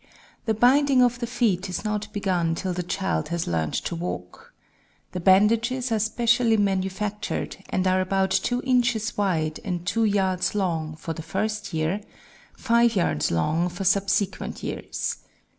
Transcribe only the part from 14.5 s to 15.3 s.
years.